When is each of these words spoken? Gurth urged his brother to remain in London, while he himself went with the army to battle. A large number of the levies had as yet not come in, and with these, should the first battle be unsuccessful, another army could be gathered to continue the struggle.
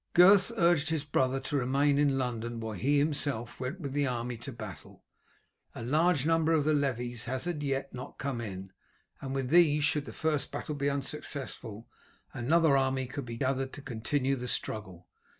Gurth 0.15 0.51
urged 0.57 0.89
his 0.89 1.03
brother 1.05 1.39
to 1.41 1.57
remain 1.57 1.99
in 1.99 2.17
London, 2.17 2.59
while 2.59 2.73
he 2.73 2.97
himself 2.97 3.59
went 3.59 3.79
with 3.79 3.93
the 3.93 4.07
army 4.07 4.35
to 4.37 4.51
battle. 4.51 5.03
A 5.75 5.83
large 5.83 6.25
number 6.25 6.53
of 6.53 6.63
the 6.63 6.73
levies 6.73 7.25
had 7.25 7.35
as 7.45 7.57
yet 7.57 7.93
not 7.93 8.17
come 8.17 8.41
in, 8.41 8.71
and 9.21 9.35
with 9.35 9.49
these, 9.51 9.83
should 9.83 10.05
the 10.05 10.11
first 10.11 10.51
battle 10.51 10.73
be 10.73 10.89
unsuccessful, 10.89 11.87
another 12.33 12.75
army 12.75 13.05
could 13.05 13.25
be 13.25 13.37
gathered 13.37 13.73
to 13.73 13.83
continue 13.83 14.35
the 14.35 14.47
struggle. 14.47 15.07